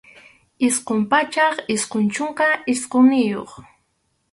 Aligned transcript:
Isqun 0.67 1.01
pachak 1.11 1.55
isqun 1.75 2.05
chunka 2.15 2.47
isqunniyuq. 2.71 3.51